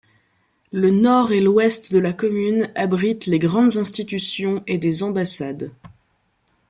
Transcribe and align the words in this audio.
Le 0.71 0.89
nord 0.89 1.31
et 1.31 1.39
l'ouest 1.41 1.91
de 1.93 1.99
la 1.99 2.11
commune 2.11 2.71
abritent 2.73 3.27
les 3.27 3.37
grandes 3.37 3.77
institutions 3.77 4.63
et 4.65 4.79
des 4.79 5.03
ambassades. 5.03 5.73